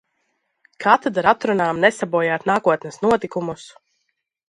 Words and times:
Kā 0.85 0.95
tad 1.03 1.19
ar 1.23 1.29
atrunām 1.33 1.83
nesabojāt 1.85 2.51
nākotnes 2.55 3.01
notikumus? 3.07 3.73